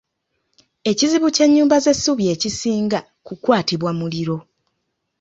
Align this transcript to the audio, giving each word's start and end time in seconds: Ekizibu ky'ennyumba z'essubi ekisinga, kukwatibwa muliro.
Ekizibu 0.91 1.27
ky'ennyumba 1.35 1.77
z'essubi 1.83 2.23
ekisinga, 2.33 2.99
kukwatibwa 3.25 3.91
muliro. 3.99 4.37